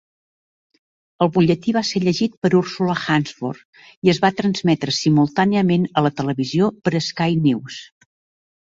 El 1.25 1.29
butlletí 1.35 1.75
va 1.77 1.83
ser 1.89 2.01
llegit 2.05 2.39
per 2.47 2.51
Ursula 2.61 2.97
Hansford, 3.19 3.63
i 4.09 4.15
es 4.17 4.23
va 4.27 4.33
transmetre 4.43 4.99
simultàniament 5.03 5.89
a 6.03 6.07
la 6.09 6.17
televisió 6.23 6.75
per 6.87 7.07
Sky 7.13 7.43
News. 7.49 7.83